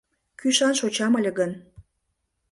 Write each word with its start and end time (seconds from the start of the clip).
Кӱшан 0.39 0.73
шочам 0.79 1.13
ыле 1.19 1.31
гын 1.39 1.51